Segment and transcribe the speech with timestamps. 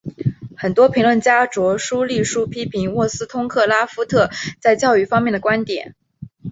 [0.57, 5.93] 很多评论家着书立说批评沃斯通克拉夫特在教育方面的观点。